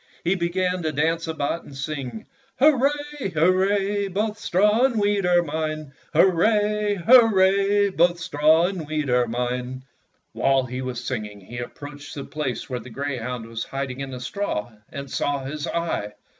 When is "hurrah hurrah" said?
2.59-4.07, 6.11-7.91